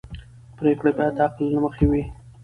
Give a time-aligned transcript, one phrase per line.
[0.57, 2.03] پرېکړې باید د عقل له مخې وي